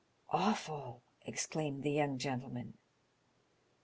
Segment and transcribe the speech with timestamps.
[0.31, 1.03] Awful!
[1.25, 2.73] *• exclaimed the young gentleman.